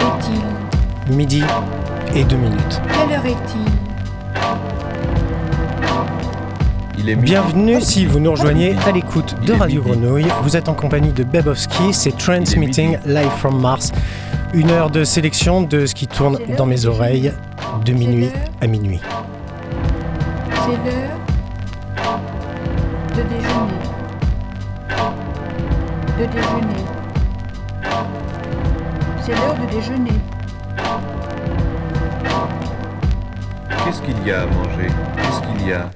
[0.00, 1.42] Est-il Midi
[2.14, 2.80] et deux minutes.
[2.88, 3.60] Quelle heure est-il
[6.98, 7.16] Il est.
[7.16, 9.82] Bienvenue si vous nous rejoignez à l'écoute de Radio.
[9.82, 10.26] Grenouille.
[10.42, 13.92] Vous êtes en compagnie de Bebowski, c'est Transmitting Live from Mars.
[14.54, 17.32] Une heure de sélection de ce qui tourne dans mes oreilles
[17.84, 18.30] de minuit
[18.60, 19.00] à minuit.
[20.50, 21.18] C'est l'heure
[23.16, 23.80] de déjeuner.
[26.18, 26.89] De déjeuner.
[29.30, 30.20] C'est l'heure de déjeuner.
[33.84, 34.88] Qu'est-ce qu'il y a à manger?
[35.16, 35.88] Qu'est-ce qu'il y a?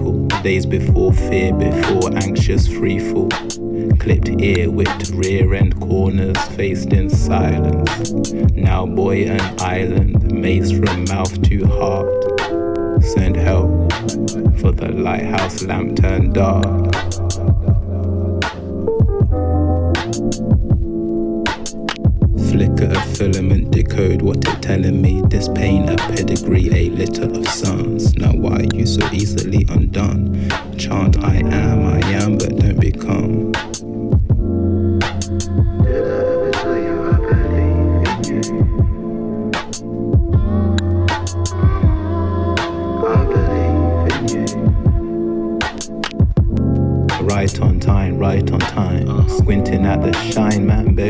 [0.00, 3.28] Recall days before fear, before anxious free fall
[3.98, 8.32] clipped ear, whipped rear end corners, faced in silence.
[8.54, 12.08] Now boy and island, mace from mouth to heart.
[13.02, 13.92] Send help
[14.58, 16.94] for the lighthouse lamp turned dark.
[22.50, 25.22] Flicker of filament, decode what it telling me.
[25.28, 28.14] This pain, a pedigree, a litter of sons.
[28.16, 30.50] Now why are you so easily undone?
[30.76, 33.52] Chant I am, I am, but don't become.
[47.22, 49.08] Right on time, right on time.
[49.08, 49.28] Uh-huh.
[49.28, 50.59] Squinting at the shine,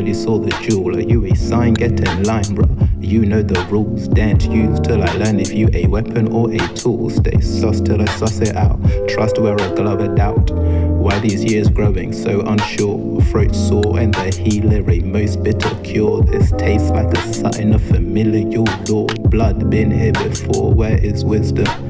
[0.00, 0.96] barely saw the jewel.
[0.96, 1.74] Are you a sign?
[1.74, 2.64] Get in line, bro.
[3.00, 4.08] You know the rules.
[4.08, 7.10] Dance use till I learn if you a weapon or a tool.
[7.10, 8.80] Stay sus till I suss it out.
[9.08, 10.50] Trust wear a glove of doubt.
[10.52, 13.20] Why these years growing so unsure?
[13.24, 16.22] Throat sore and the healer a most bitter cure.
[16.22, 19.06] This tastes like a sign of familiar law.
[19.28, 20.72] Blood been here before.
[20.72, 21.89] Where is wisdom?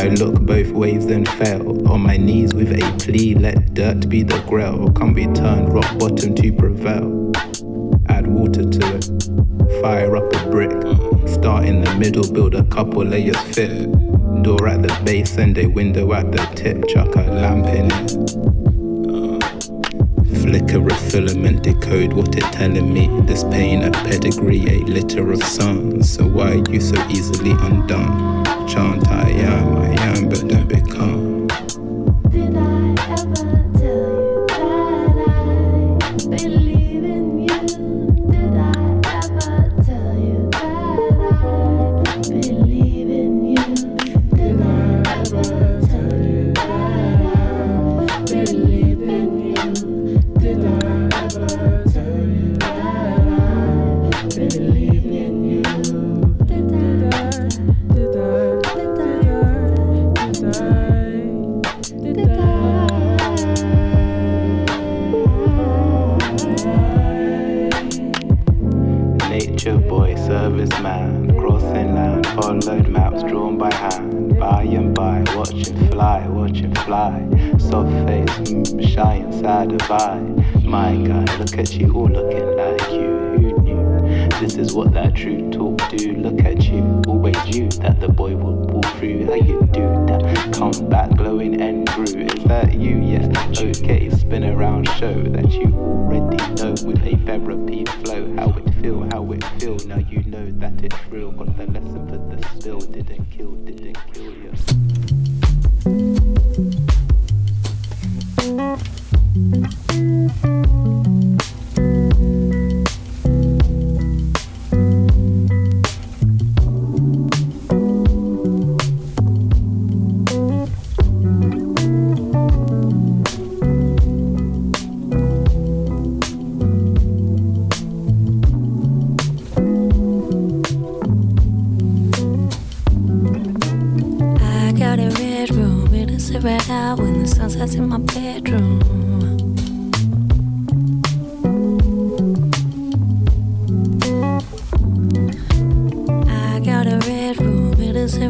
[0.00, 1.86] I look both ways and fail.
[1.86, 4.90] On my knees with a plea, let dirt be the grail.
[4.92, 7.30] Can be turned rock bottom to prevail.
[8.08, 10.70] Add water to it, fire up a brick.
[11.28, 13.92] Start in the middle, build a couple layers fit.
[14.42, 16.88] Door at the base and a window at the tip.
[16.88, 18.39] Chuck a lamp in it.
[20.72, 23.08] A filament, decode what it telling me.
[23.22, 26.14] This pain, a pedigree, a litter of sons.
[26.14, 28.44] So why you so easily undone?
[28.68, 31.29] Chant I am, I am, but don't become.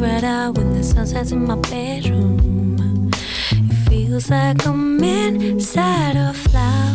[0.01, 3.11] Red out when the sun sets in my bedroom.
[3.53, 6.90] It feels like I'm inside a flower.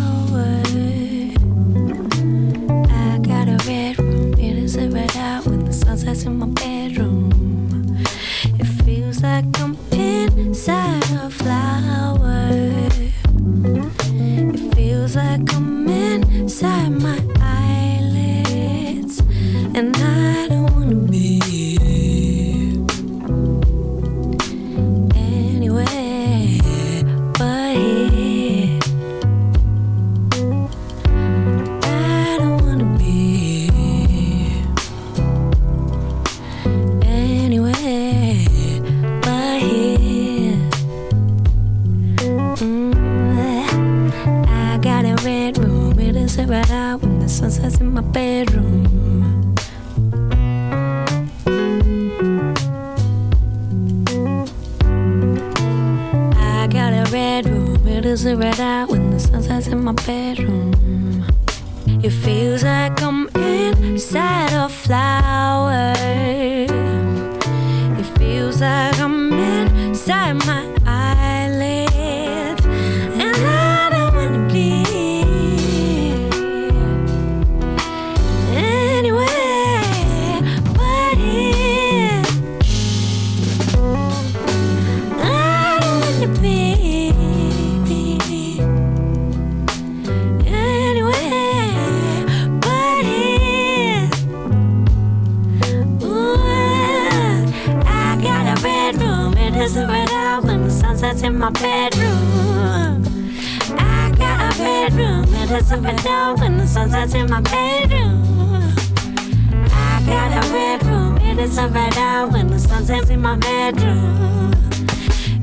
[99.65, 103.03] is a red eye when the sun sets in my bedroom.
[103.79, 105.23] I got a bedroom.
[105.33, 108.75] It is a red eye when the sun sets in my bedroom.
[109.71, 111.17] I got a bedroom.
[111.17, 114.53] It is a red eye when the sun sets in my bedroom.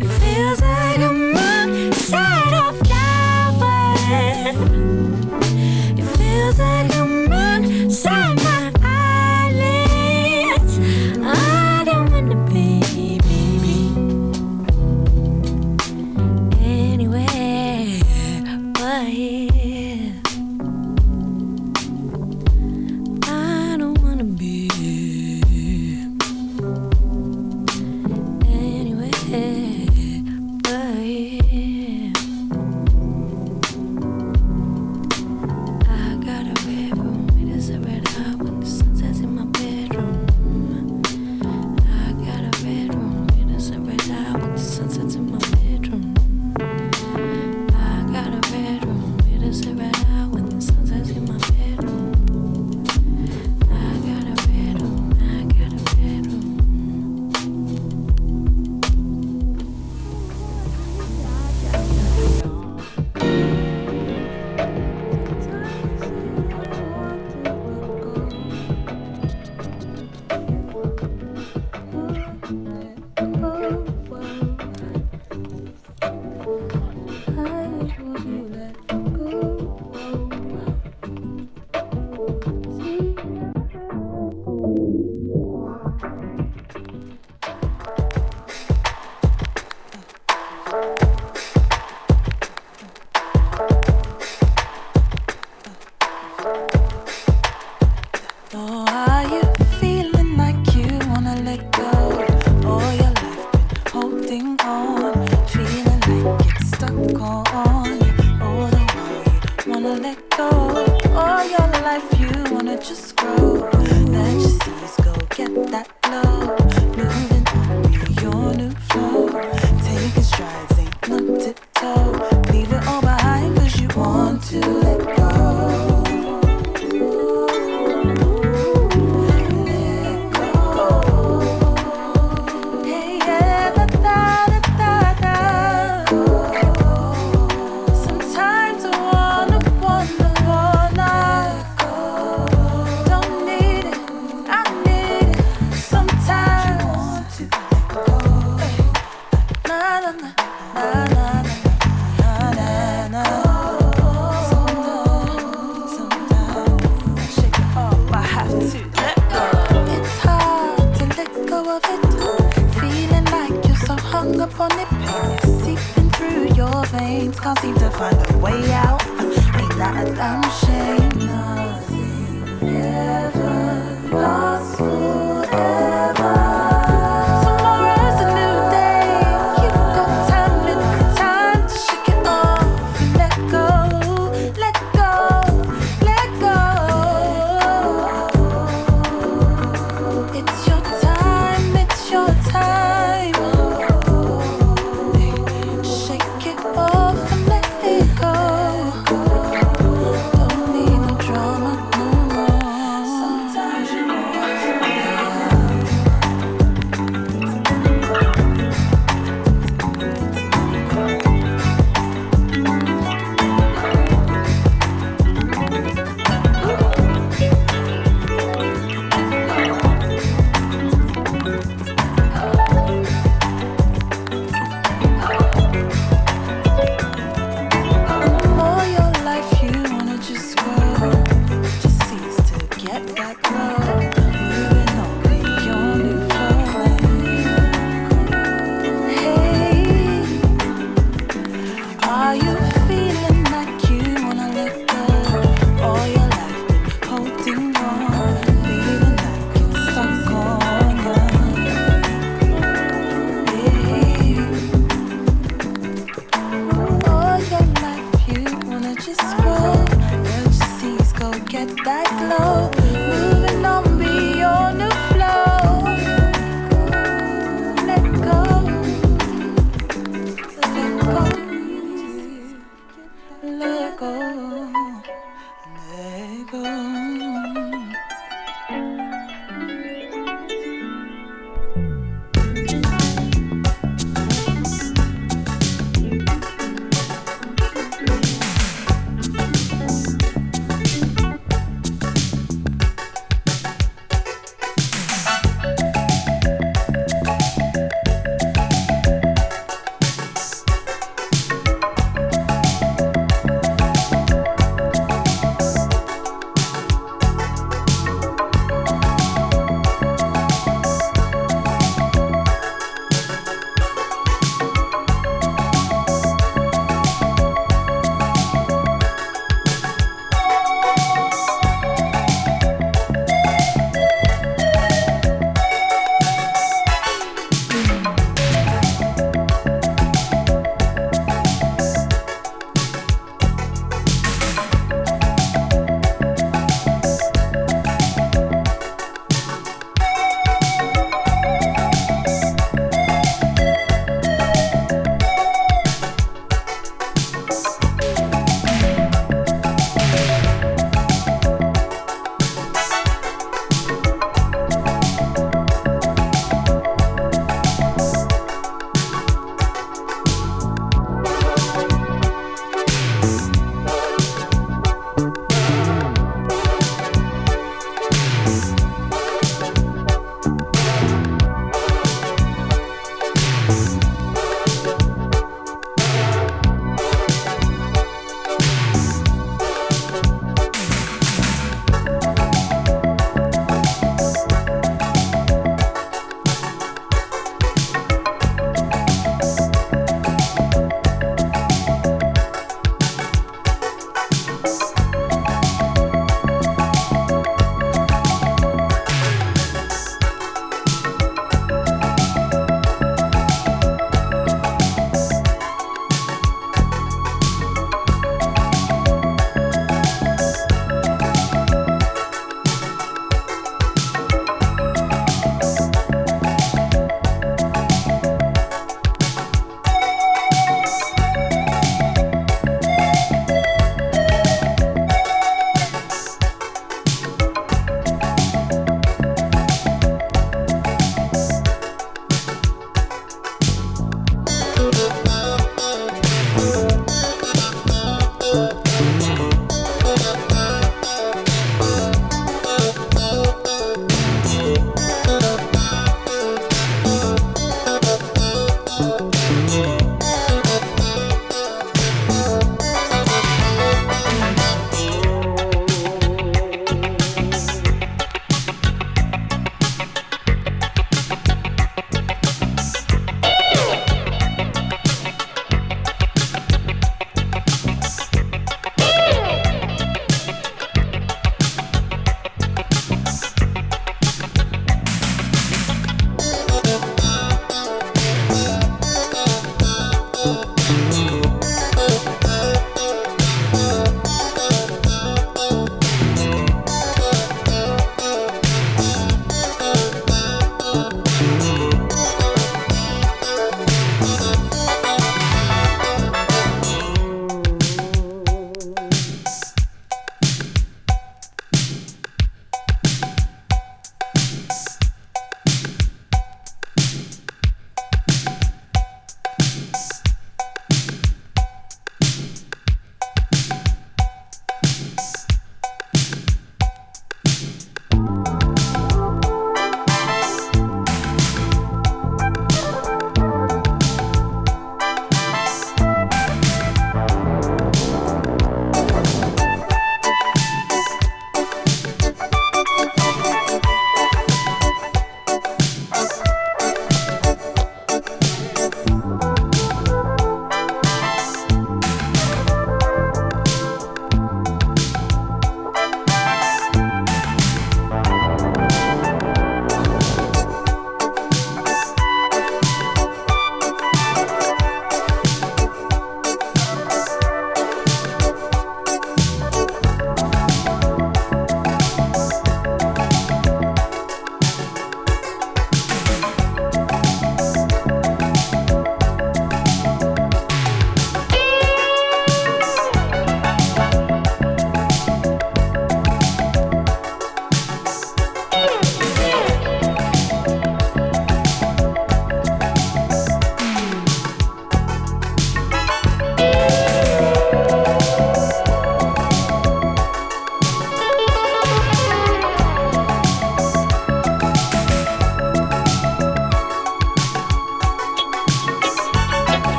[0.00, 3.96] It feels like a moon side of flower.
[5.98, 8.41] It feels like a moon side.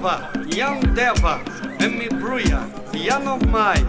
[0.00, 1.40] Caiova, Yandeva,
[1.78, 2.60] Mbruia,
[2.92, 3.86] Yanomai,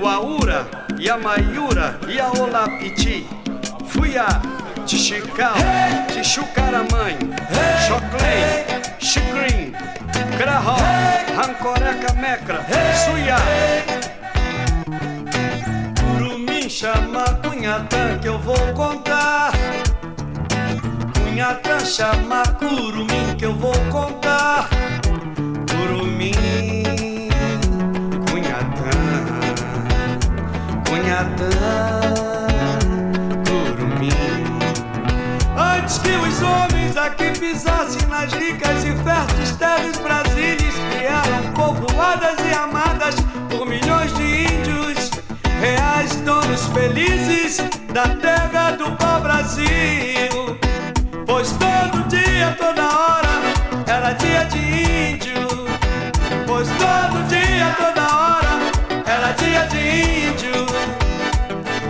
[0.00, 0.66] Uaura,
[0.98, 3.26] Yamaiura, Yaolapiti,
[3.86, 4.26] Fuiá,
[4.86, 5.54] Tixical,
[6.08, 7.18] Tixucaramãe,
[7.86, 9.72] Choclém, Xicrim,
[10.38, 10.76] Crahó,
[11.36, 12.64] Rancoreca Mecra,
[13.04, 13.36] Suiá.
[16.00, 19.52] Curumim chama Cunhatã que eu vou contar.
[21.14, 24.68] Cunhatã chama Curumim que eu vou contar.
[26.16, 27.28] Curumim,
[28.26, 28.90] Cunhatã,
[30.88, 31.50] Cunhatã,
[33.44, 34.12] Curumim.
[35.58, 42.54] Antes que os homens aqui pisassem nas ricas e férteis terras brasílias, criaram povoadas e
[42.54, 43.16] amadas
[43.50, 45.10] por milhões de índios,
[45.60, 47.58] reais donos felizes
[47.92, 49.66] da terra do pau-brasil.
[51.26, 53.28] Pois todo dia, toda hora,
[53.86, 55.35] era dia de índio.
[56.56, 58.48] Pois todo dia, toda hora
[59.04, 60.66] era dia de índio.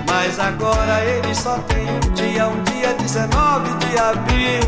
[0.08, 4.62] Mas agora ele só tem um dia, um dia 19 de abril.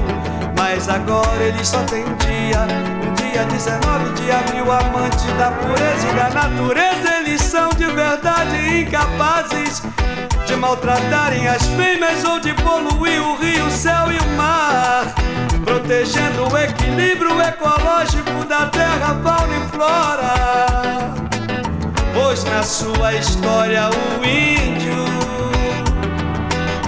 [0.57, 2.61] Mas agora ele só tem um dia,
[3.09, 4.71] um dia 19 de abril.
[4.71, 9.83] Amante da pureza e da natureza, eles são de verdade incapazes
[10.47, 14.37] de maltratarem as fêmeas ou de poluir o rio, o céu e o
[16.09, 21.15] protegendo o equilíbrio ecológico da terra, fauna e flora.
[22.15, 25.05] Pois na sua história o índio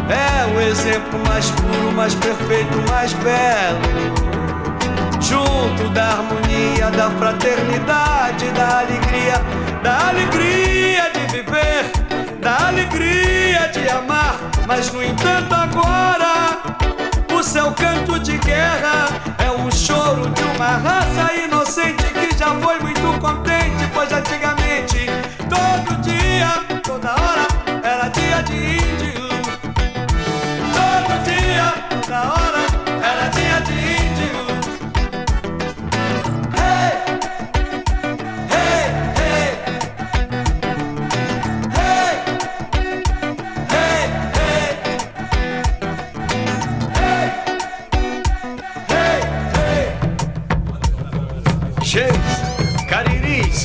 [0.09, 3.81] é o exemplo mais puro, mais perfeito, mais belo.
[5.21, 9.35] Junto da harmonia, da fraternidade, da alegria,
[9.83, 11.93] da alegria de viver,
[12.41, 14.37] da alegria de amar.
[14.67, 15.91] Mas no entanto agora
[17.51, 19.09] seu canto de guerra
[19.45, 25.07] é o choro de uma raça inocente que já foi muito contente, pois antigamente
[25.49, 27.49] todo dia, toda hora
[27.83, 29.29] era dia de índio.
[30.77, 31.75] Todo dia,
[32.07, 32.70] toda hora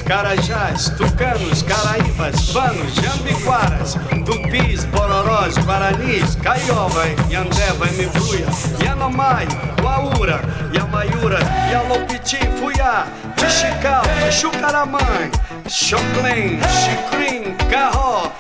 [0.06, 8.46] carajás, tucanos, caraíbas, panos, jambiquaras, tupis, bororós, guaranis, caioba, yandeva, mivuia,
[8.84, 9.48] yanomai,
[9.84, 10.39] uaura,
[10.72, 11.39] yamaiura,
[11.72, 15.32] yalopiti, fuiá, tixical, xucaramãe,
[15.68, 18.32] choclen, chicrim, carro,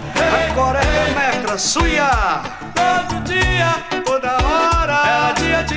[0.49, 2.43] agora é metra, suiá.
[2.75, 3.75] Todo dia,
[4.05, 5.74] toda hora, é era dia de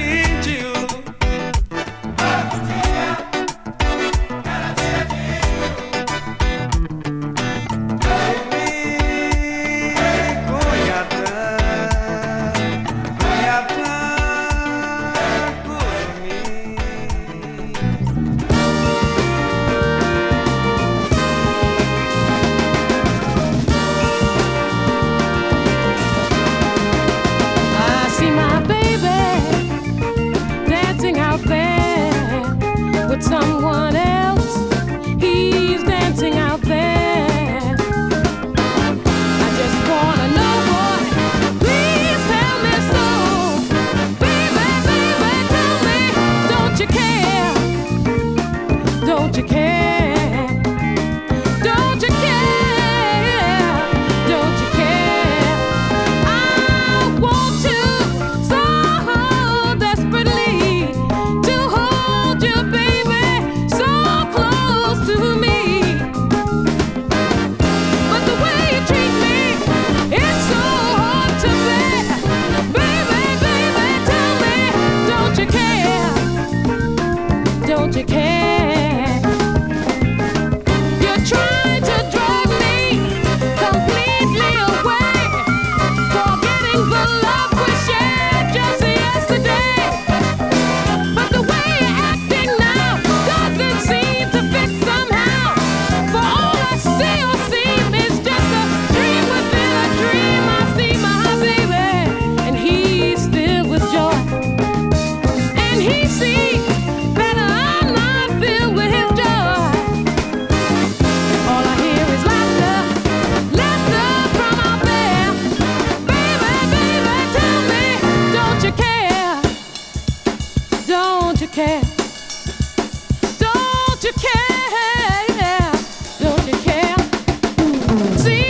[127.98, 128.47] See?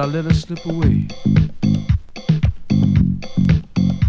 [0.00, 1.06] I let her slip away.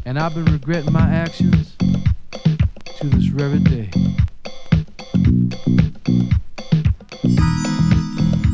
[0.06, 3.90] And I've been regretting my actions to this very day.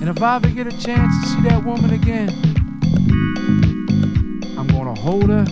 [0.02, 2.30] And if I ever get a chance to see that woman again,
[4.58, 5.46] I'm gonna hold her.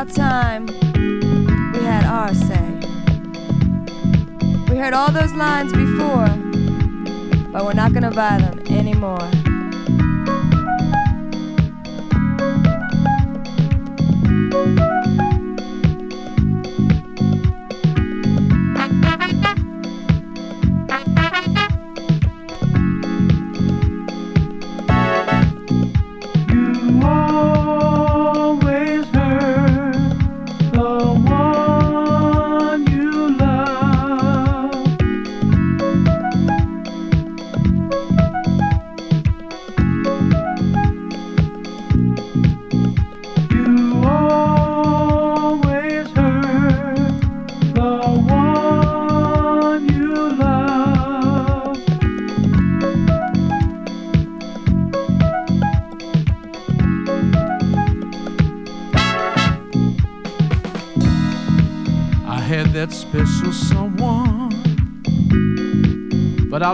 [0.00, 0.66] About time
[1.72, 2.68] we had our say.
[4.70, 6.28] We heard all those lines before,
[7.50, 9.37] but we're not gonna buy them anymore.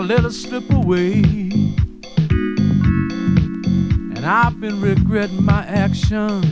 [0.05, 1.23] Let her slip away.
[4.13, 6.45] And I've been regretting my actions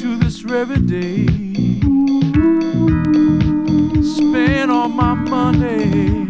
[0.00, 1.26] to this very day.
[4.02, 6.28] Spent all my money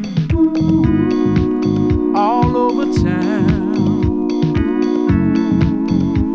[2.16, 4.28] all over town,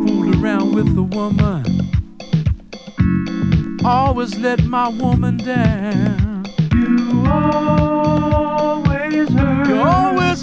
[0.05, 1.63] fooled around with the woman
[3.85, 6.22] always let my woman down.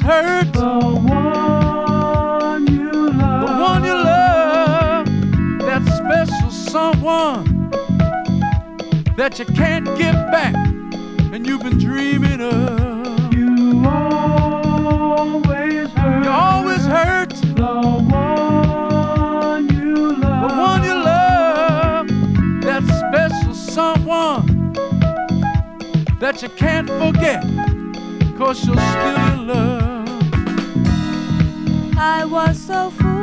[0.02, 0.78] Always hurt the
[1.08, 3.46] one you love.
[3.46, 5.06] the one you love,
[5.60, 7.70] that special someone
[9.16, 10.54] that you can't get back,
[11.32, 13.34] and you've been dreaming of.
[13.34, 16.24] You always hurt.
[16.24, 17.80] You always hurt the
[18.10, 20.50] one you love.
[20.50, 22.08] the one you love,
[22.62, 24.72] that special someone
[26.20, 27.44] that you can't forget,
[28.40, 30.08] cause you're still love.
[31.98, 33.19] I was so foolish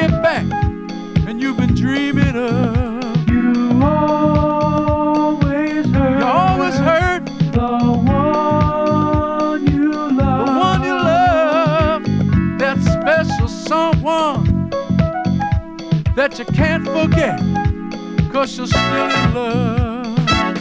[0.00, 0.44] get back,
[1.26, 3.28] and you've been dreaming of.
[3.30, 6.18] You always hurt.
[6.18, 7.24] You always hurt
[7.54, 7.66] the
[8.04, 10.46] one you love.
[10.46, 12.04] the one you love,
[12.58, 14.68] that special someone
[16.14, 17.40] that you can't forget,
[18.30, 20.58] cause you're still in love.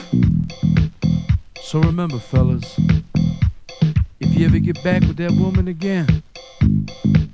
[1.61, 2.79] So remember, fellas,
[4.21, 6.23] if you ever get back with that woman again,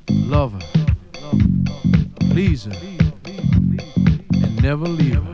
[0.09, 0.61] love her,
[4.71, 5.30] never leave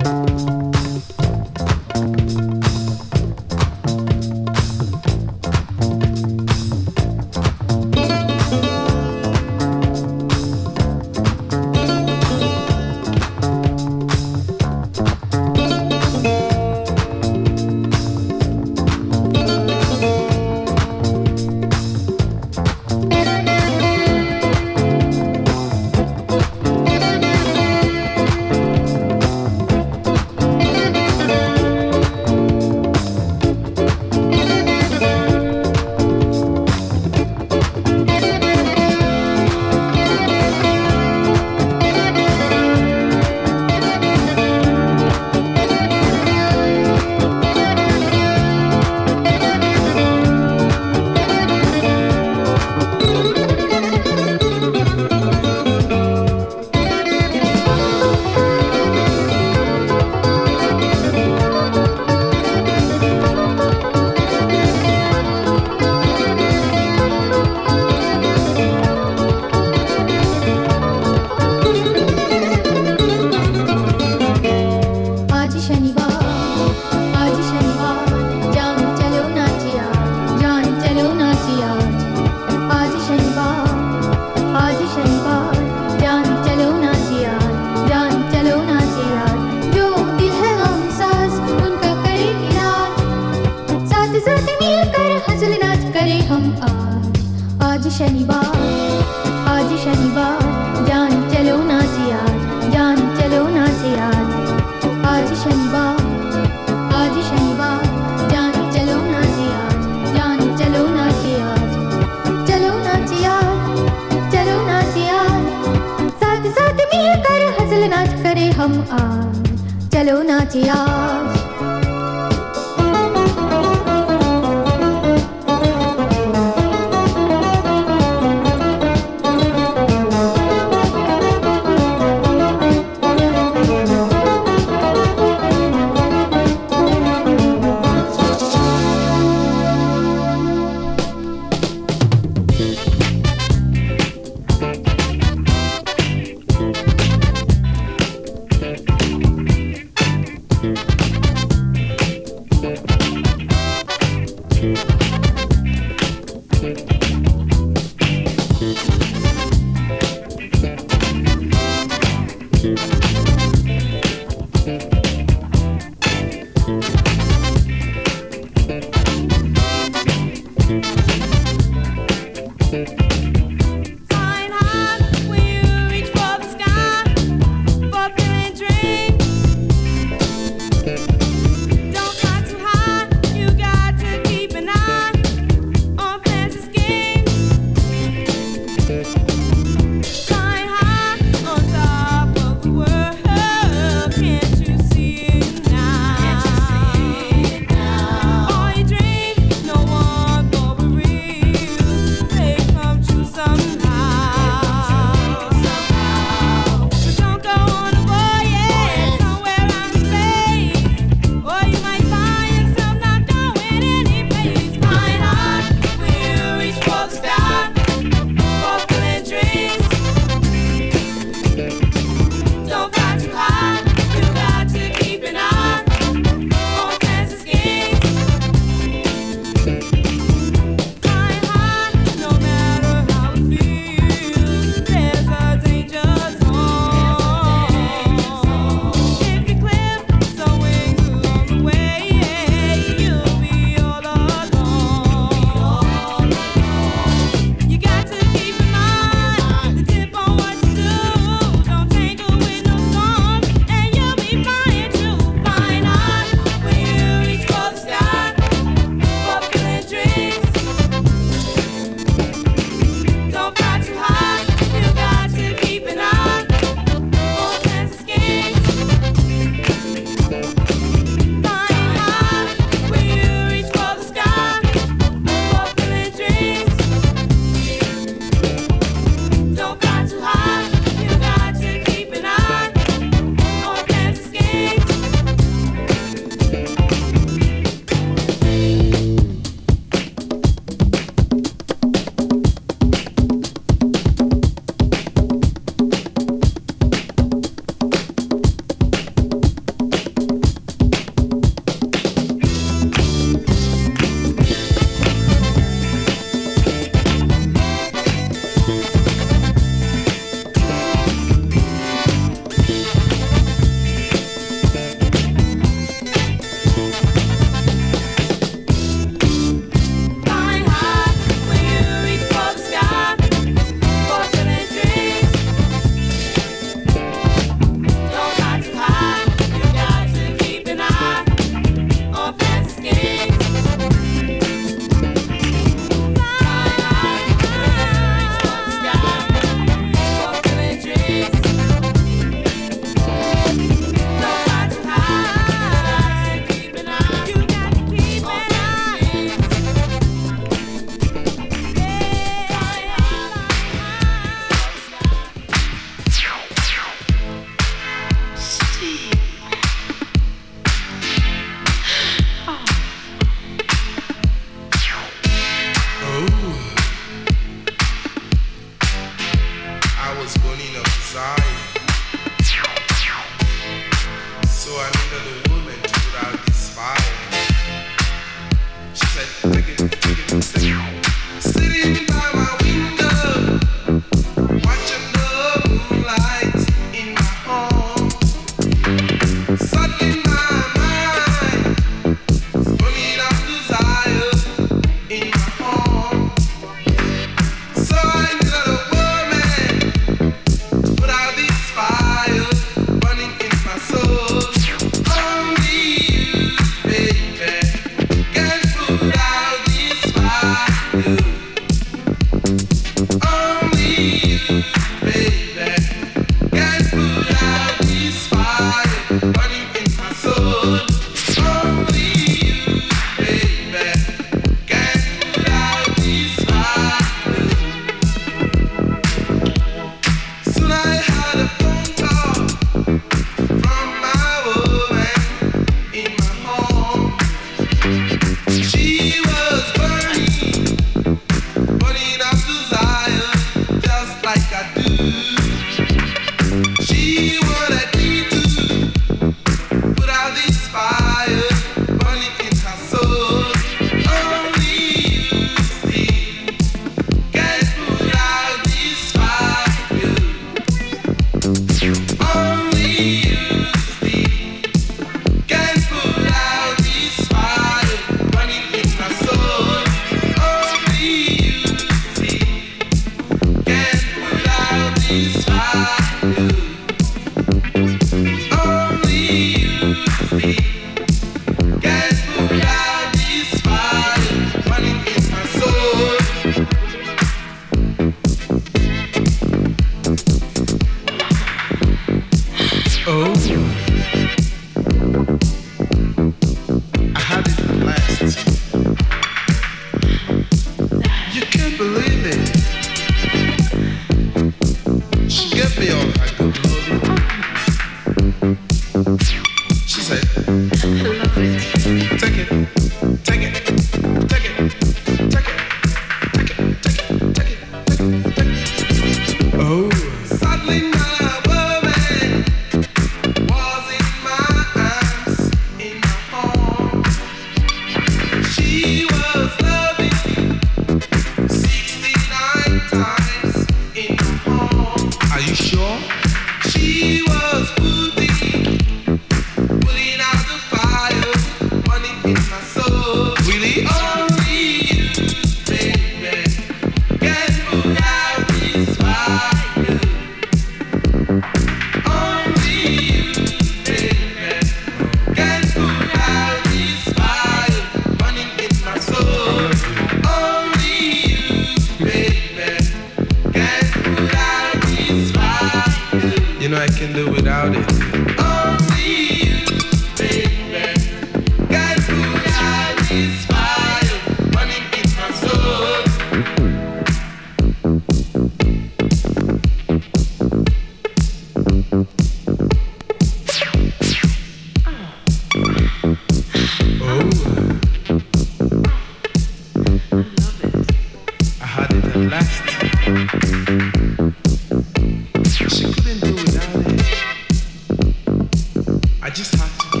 [599.94, 600.00] You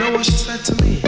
[0.00, 1.07] know what she said to me?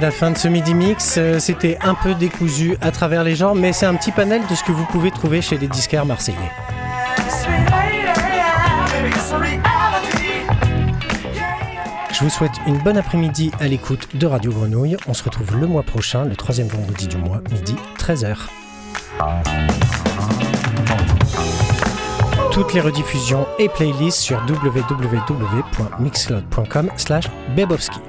[0.00, 1.16] La fin de ce midi mix.
[1.18, 4.54] Euh, C'était un peu décousu à travers les genres, mais c'est un petit panel de
[4.54, 6.38] ce que vous pouvez trouver chez les disquaires marseillais.
[12.12, 14.96] Je vous souhaite une bonne après-midi à l'écoute de Radio Grenouille.
[15.06, 18.36] On se retrouve le mois prochain, le troisième vendredi du mois, midi 13h.
[22.52, 27.24] Toutes les rediffusions et playlists sur www.mixcloud.com slash
[27.54, 28.00] bebowski.